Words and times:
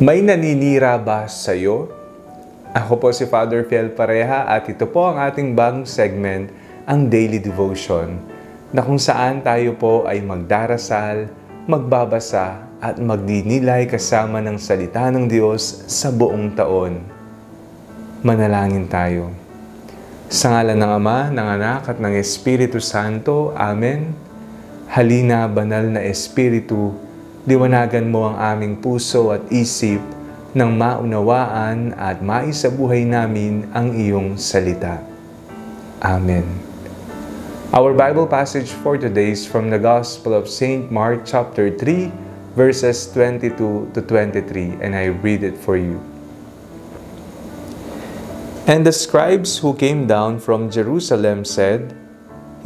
May 0.00 0.24
naninira 0.24 0.96
ba 0.96 1.28
sa 1.28 1.52
iyo? 1.52 1.92
Ako 2.72 2.96
po 2.96 3.12
si 3.12 3.28
Father 3.28 3.68
Fiel 3.68 3.92
Pareha 3.92 4.48
at 4.48 4.64
ito 4.64 4.88
po 4.88 5.04
ang 5.04 5.20
ating 5.20 5.52
bagong 5.52 5.84
segment, 5.84 6.48
ang 6.88 7.12
Daily 7.12 7.36
Devotion, 7.36 8.16
na 8.72 8.80
kung 8.80 8.96
saan 8.96 9.44
tayo 9.44 9.76
po 9.76 10.08
ay 10.08 10.24
magdarasal, 10.24 11.28
magbabasa 11.68 12.64
at 12.80 12.96
magdinilay 12.96 13.84
kasama 13.84 14.40
ng 14.40 14.56
salita 14.56 15.12
ng 15.12 15.28
Diyos 15.28 15.84
sa 15.84 16.08
buong 16.08 16.56
taon. 16.56 17.04
Manalangin 18.24 18.88
tayo. 18.88 19.36
Sa 20.32 20.48
ngalan 20.48 20.80
ng 20.80 20.92
Ama, 20.96 21.28
ng 21.28 21.48
Anak 21.60 21.92
at 21.92 22.00
ng 22.00 22.16
Espiritu 22.16 22.80
Santo. 22.80 23.52
Amen. 23.52 24.16
Halina, 24.96 25.44
banal 25.44 25.92
na 25.92 26.00
Espiritu, 26.00 27.09
liwanagan 27.48 28.12
mo 28.12 28.28
ang 28.28 28.36
aming 28.36 28.84
puso 28.84 29.32
at 29.32 29.40
isip 29.48 30.00
nang 30.52 30.76
maunawaan 30.76 31.96
at 31.96 32.20
maisabuhay 32.20 33.08
namin 33.08 33.64
ang 33.72 33.96
iyong 33.96 34.36
salita. 34.36 35.00
Amen. 36.04 36.44
Our 37.70 37.94
Bible 37.94 38.26
passage 38.26 38.74
for 38.82 38.98
today 38.98 39.30
is 39.30 39.46
from 39.46 39.70
the 39.70 39.78
Gospel 39.78 40.34
of 40.34 40.50
St. 40.50 40.90
Mark 40.90 41.22
chapter 41.22 41.70
3, 41.70 42.12
verses 42.58 43.06
22 43.14 43.94
to 43.94 44.00
23, 44.02 44.82
and 44.82 44.92
I 44.92 45.14
read 45.14 45.46
it 45.46 45.56
for 45.56 45.78
you. 45.78 46.02
And 48.66 48.84
the 48.84 48.92
scribes 48.92 49.62
who 49.62 49.72
came 49.78 50.10
down 50.10 50.42
from 50.42 50.68
Jerusalem 50.68 51.46
said, 51.46 51.94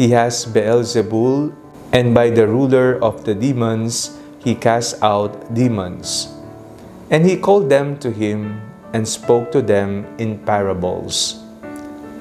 He 0.01 0.17
has 0.17 0.49
Beelzebul, 0.49 1.53
and 1.93 2.17
by 2.17 2.33
the 2.33 2.49
ruler 2.49 2.99
of 2.99 3.23
the 3.29 3.37
demons 3.37 4.24
he 4.45 4.53
casts 4.53 5.01
out 5.01 5.33
demons. 5.57 6.29
And 7.09 7.25
he 7.25 7.41
called 7.41 7.73
them 7.73 7.97
to 8.05 8.13
him 8.13 8.61
and 8.93 9.09
spoke 9.09 9.51
to 9.57 9.65
them 9.65 10.05
in 10.21 10.39
parables. 10.45 11.41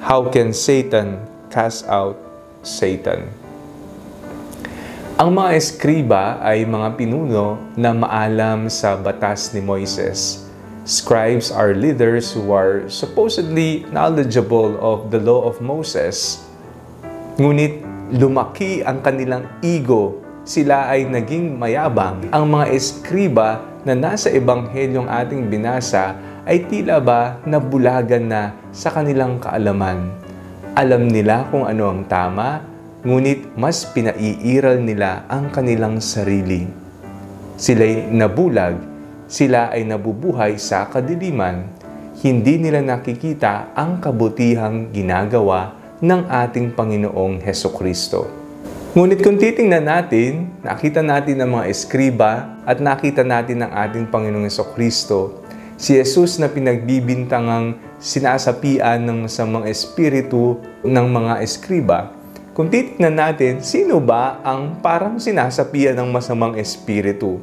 How 0.00 0.32
can 0.32 0.56
Satan 0.56 1.20
cast 1.52 1.84
out 1.86 2.16
Satan? 2.64 3.28
Ang 5.14 5.30
mga 5.36 5.50
eskriba 5.54 6.42
ay 6.42 6.66
mga 6.66 6.98
pinuno 6.98 7.60
na 7.78 7.94
maalam 7.94 8.66
sa 8.66 8.98
batas 8.98 9.54
ni 9.54 9.62
Moises. 9.62 10.42
Scribes 10.84 11.54
are 11.54 11.72
leaders 11.72 12.34
who 12.34 12.50
are 12.50 12.88
supposedly 12.90 13.86
knowledgeable 13.94 14.74
of 14.82 15.14
the 15.14 15.20
law 15.22 15.46
of 15.46 15.62
Moses. 15.62 16.42
Ngunit 17.38 17.80
lumaki 18.12 18.82
ang 18.82 19.00
kanilang 19.00 19.48
ego. 19.62 20.23
Sila 20.44 20.92
ay 20.92 21.08
naging 21.08 21.56
mayabang. 21.56 22.28
Ang 22.28 22.44
mga 22.52 22.76
eskriba 22.76 23.64
na 23.88 23.96
nasa 23.96 24.28
ebanghelyong 24.28 25.08
ating 25.08 25.48
binasa 25.48 26.20
ay 26.44 26.68
tila 26.68 27.00
ba 27.00 27.40
nabulagan 27.48 28.28
na 28.28 28.52
sa 28.68 28.92
kanilang 28.92 29.40
kaalaman. 29.40 30.12
Alam 30.76 31.08
nila 31.08 31.48
kung 31.48 31.64
ano 31.64 31.88
ang 31.88 32.04
tama, 32.04 32.60
ngunit 33.08 33.56
mas 33.56 33.88
pinaiiral 33.88 34.84
nila 34.84 35.24
ang 35.32 35.48
kanilang 35.48 35.96
sarili. 36.04 36.68
Sila'y 37.56 38.12
nabulag, 38.12 38.76
sila 39.24 39.72
ay 39.72 39.88
nabubuhay 39.88 40.60
sa 40.60 40.92
kadiliman, 40.92 41.64
hindi 42.20 42.60
nila 42.60 42.84
nakikita 42.84 43.72
ang 43.72 43.96
kabutihang 43.96 44.92
ginagawa 44.92 45.72
ng 46.04 46.28
ating 46.28 46.76
Panginoong 46.76 47.40
Heso 47.40 47.72
Kristo. 47.72 48.43
Ngunit 48.94 49.26
kung 49.26 49.34
titingnan 49.34 49.90
natin, 49.90 50.54
nakita 50.62 51.02
natin 51.02 51.42
ang 51.42 51.58
mga 51.58 51.66
eskriba 51.66 52.62
at 52.62 52.78
nakita 52.78 53.26
natin 53.26 53.66
ang 53.66 53.74
ating 53.74 54.06
Panginoong 54.06 54.46
Kristo, 54.70 55.42
si 55.74 55.98
Jesus 55.98 56.38
na 56.38 56.46
pinagbibintangang 56.46 57.74
sinasapian 57.98 59.02
ng 59.02 59.26
masamang 59.26 59.66
espiritu 59.66 60.62
ng 60.86 61.06
mga 61.10 61.42
eskriba, 61.42 62.14
kung 62.54 62.70
titingnan 62.70 63.18
natin, 63.18 63.66
sino 63.66 63.98
ba 63.98 64.38
ang 64.46 64.78
parang 64.78 65.18
sinasapian 65.18 65.98
ng 65.98 66.14
masamang 66.14 66.54
espiritu? 66.54 67.42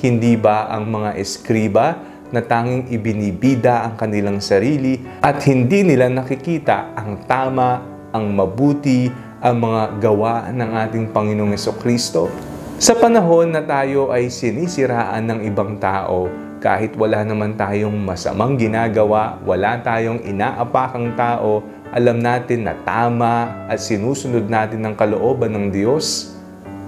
Hindi 0.00 0.32
ba 0.40 0.72
ang 0.72 0.88
mga 0.88 1.20
eskriba 1.20 2.00
na 2.32 2.40
tanging 2.40 2.88
ibinibida 2.88 3.84
ang 3.84 4.00
kanilang 4.00 4.40
sarili 4.40 5.04
at 5.20 5.44
hindi 5.44 5.84
nila 5.84 6.08
nakikita 6.08 6.96
ang 6.96 7.28
tama, 7.28 7.84
ang 8.16 8.32
mabuti, 8.32 9.25
ang 9.40 9.56
mga 9.60 9.82
gawa 10.00 10.48
ng 10.48 10.70
ating 10.88 11.06
Panginoong 11.12 11.56
Kristo. 11.76 12.32
Sa 12.76 12.96
panahon 12.96 13.52
na 13.52 13.64
tayo 13.64 14.12
ay 14.12 14.28
sinisiraan 14.32 15.24
ng 15.28 15.40
ibang 15.48 15.76
tao, 15.80 16.28
kahit 16.60 16.96
wala 16.96 17.24
naman 17.24 17.56
tayong 17.56 17.94
masamang 17.94 18.56
ginagawa, 18.56 19.36
wala 19.44 19.80
tayong 19.80 20.24
inaapakang 20.24 21.12
tao, 21.16 21.60
alam 21.92 22.20
natin 22.20 22.64
na 22.64 22.74
tama 22.84 23.64
at 23.68 23.80
sinusunod 23.80 24.48
natin 24.48 24.84
ng 24.84 24.94
kalooban 24.96 25.52
ng 25.52 25.66
Diyos, 25.72 26.36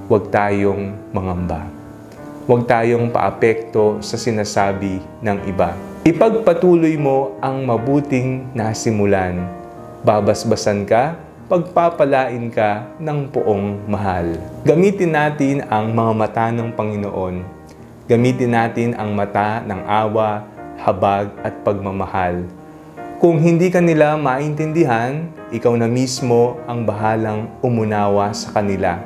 huwag 0.09 0.33
tayong 0.33 0.97
mangamba. 1.13 1.69
Huwag 2.49 2.65
tayong 2.65 3.13
paapekto 3.13 4.01
sa 4.01 4.17
sinasabi 4.17 5.05
ng 5.21 5.39
iba. 5.45 5.77
Ipagpatuloy 6.09 6.97
mo 6.97 7.37
ang 7.45 7.61
mabuting 7.69 8.49
nasimulan. 8.57 9.45
Babasbasan 10.01 10.89
ka 10.89 11.28
pagpapalain 11.49 12.53
ka 12.53 12.85
ng 13.01 13.33
poong 13.33 13.89
mahal. 13.89 14.37
Gamitin 14.69 15.17
natin 15.17 15.65
ang 15.73 15.97
mga 15.97 16.13
mata 16.13 16.47
ng 16.53 16.77
Panginoon. 16.77 17.41
Gamitin 18.05 18.53
natin 18.53 18.93
ang 18.93 19.17
mata 19.17 19.65
ng 19.65 19.81
awa, 19.89 20.45
habag 20.77 21.33
at 21.41 21.57
pagmamahal. 21.65 22.45
Kung 23.17 23.41
hindi 23.41 23.73
ka 23.73 23.81
nila 23.81 24.21
maintindihan, 24.21 25.25
ikaw 25.49 25.73
na 25.73 25.89
mismo 25.89 26.61
ang 26.69 26.85
bahalang 26.85 27.49
umunawa 27.65 28.29
sa 28.37 28.53
kanila. 28.53 29.01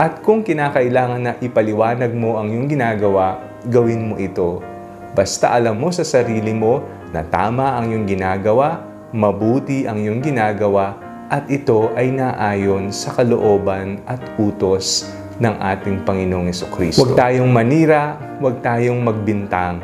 At 0.00 0.24
kung 0.24 0.40
kinakailangan 0.40 1.20
na 1.20 1.32
ipaliwanag 1.44 2.16
mo 2.16 2.40
ang 2.40 2.48
iyong 2.48 2.72
ginagawa, 2.72 3.36
gawin 3.68 4.08
mo 4.08 4.16
ito. 4.16 4.64
Basta 5.12 5.52
alam 5.52 5.76
mo 5.76 5.92
sa 5.92 6.08
sarili 6.08 6.56
mo 6.56 6.88
na 7.12 7.20
tama 7.20 7.76
ang 7.76 7.92
iyong 7.92 8.08
ginagawa, 8.08 8.80
mabuti 9.12 9.84
ang 9.84 10.00
iyong 10.00 10.24
ginagawa, 10.24 11.11
at 11.32 11.48
ito 11.48 11.88
ay 11.96 12.12
naayon 12.12 12.92
sa 12.92 13.16
kalooban 13.16 14.04
at 14.04 14.20
utos 14.36 15.08
ng 15.40 15.56
ating 15.64 16.04
Panginoong 16.04 16.52
Kristo. 16.68 17.08
Huwag 17.08 17.16
tayong 17.16 17.48
manira, 17.48 18.20
huwag 18.36 18.60
tayong 18.60 19.00
magbintang. 19.00 19.80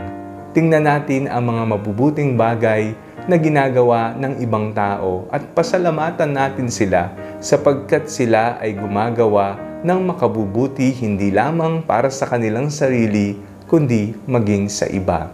Tingnan 0.52 0.84
natin 0.84 1.24
ang 1.24 1.48
mga 1.48 1.64
mabubuting 1.72 2.36
bagay 2.36 2.92
na 3.24 3.40
ginagawa 3.40 4.12
ng 4.20 4.44
ibang 4.44 4.76
tao 4.76 5.24
at 5.32 5.40
pasalamatan 5.56 6.36
natin 6.36 6.68
sila 6.68 7.16
sapagkat 7.40 8.12
sila 8.12 8.60
ay 8.60 8.76
gumagawa 8.76 9.56
ng 9.80 10.00
makabubuti 10.04 10.92
hindi 11.00 11.32
lamang 11.32 11.80
para 11.80 12.12
sa 12.12 12.28
kanilang 12.28 12.68
sarili 12.68 13.40
kundi 13.64 14.12
maging 14.28 14.68
sa 14.68 14.84
iba. 14.84 15.32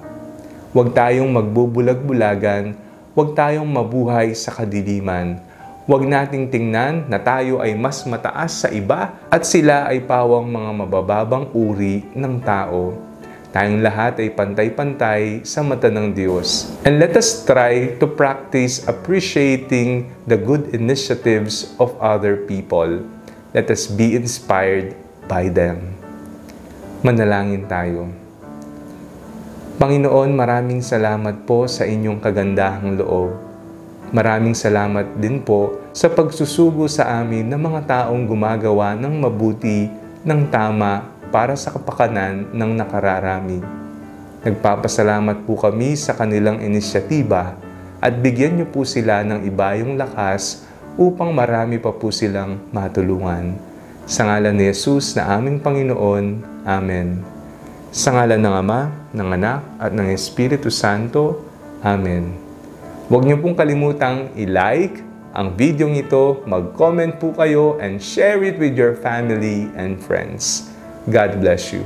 Huwag 0.71 0.95
tayong 0.95 1.31
magbubulag-bulagan, 1.31 2.79
huwag 3.15 3.35
tayong 3.35 3.67
mabuhay 3.67 4.35
sa 4.35 4.51
kadiliman, 4.55 5.39
Huwag 5.85 6.09
nating 6.09 6.49
tingnan 6.49 7.13
na 7.13 7.21
tayo 7.21 7.61
ay 7.61 7.77
mas 7.77 8.09
mataas 8.09 8.65
sa 8.65 8.73
iba 8.73 9.21
at 9.29 9.45
sila 9.45 9.85
ay 9.85 10.01
pawang 10.01 10.49
mga 10.49 10.71
mabababang 10.81 11.53
uri 11.53 12.09
ng 12.17 12.41
tao. 12.41 12.97
Tayong 13.53 13.85
lahat 13.85 14.17
ay 14.17 14.33
pantay-pantay 14.33 15.45
sa 15.45 15.61
mata 15.61 15.93
ng 15.93 16.17
Diyos. 16.17 16.73
And 16.89 16.97
let 16.97 17.13
us 17.21 17.45
try 17.45 18.01
to 18.01 18.09
practice 18.09 18.81
appreciating 18.89 20.09
the 20.25 20.41
good 20.41 20.73
initiatives 20.73 21.77
of 21.77 21.93
other 22.01 22.49
people. 22.49 23.05
Let 23.53 23.69
us 23.69 23.85
be 23.85 24.17
inspired 24.17 24.97
by 25.29 25.53
them. 25.53 26.01
Manalangin 27.05 27.69
tayo. 27.69 28.09
Panginoon, 29.77 30.33
maraming 30.33 30.81
salamat 30.81 31.45
po 31.45 31.69
sa 31.69 31.85
inyong 31.85 32.25
kagandahang 32.25 32.97
loob 32.97 33.54
Maraming 34.15 34.55
salamat 34.55 35.19
din 35.19 35.43
po 35.43 35.83
sa 35.91 36.07
pagsusugo 36.07 36.87
sa 36.87 37.19
amin 37.19 37.51
ng 37.51 37.59
mga 37.59 37.81
taong 37.83 38.23
gumagawa 38.31 38.95
ng 38.95 39.11
mabuti, 39.11 39.91
ng 40.23 40.41
tama 40.55 41.03
para 41.35 41.59
sa 41.59 41.75
kapakanan 41.75 42.47
ng 42.55 42.71
nakararami. 42.79 43.59
Nagpapasalamat 44.47 45.43
po 45.43 45.59
kami 45.59 45.99
sa 45.99 46.15
kanilang 46.15 46.63
inisyatiba 46.63 47.59
at 47.99 48.15
bigyan 48.15 48.55
niyo 48.55 48.71
po 48.71 48.87
sila 48.87 49.27
ng 49.27 49.51
ibayong 49.51 49.99
lakas 49.99 50.63
upang 50.95 51.35
marami 51.35 51.83
pa 51.83 51.91
po 51.91 52.15
silang 52.15 52.63
matulungan. 52.71 53.59
Sa 54.07 54.31
ngalan 54.31 54.55
ni 54.55 54.71
Jesus 54.71 55.19
na 55.19 55.35
aming 55.35 55.59
Panginoon. 55.59 56.27
Amen. 56.63 57.19
Sa 57.91 58.15
ngalan 58.15 58.39
ng 58.39 58.55
Ama, 58.63 59.11
ng 59.11 59.29
Anak, 59.43 59.61
at 59.83 59.91
ng 59.91 60.07
Espiritu 60.15 60.71
Santo. 60.71 61.43
Amen. 61.83 62.54
Huwag 63.05 63.29
niyo 63.29 63.37
pong 63.37 63.53
kalimutang 63.53 64.33
i-like 64.33 65.05
ang 65.37 65.53
video 65.53 65.93
ito, 65.93 66.41
mag-comment 66.49 67.21
po 67.21 67.37
kayo, 67.37 67.77
and 67.77 68.01
share 68.01 68.41
it 68.41 68.57
with 68.57 68.73
your 68.79 68.97
family 68.97 69.69
and 69.77 70.01
friends. 70.01 70.73
God 71.11 71.37
bless 71.37 71.69
you. 71.69 71.85